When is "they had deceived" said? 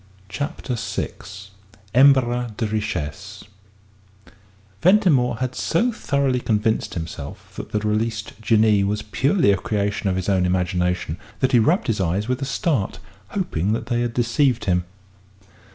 13.85-14.65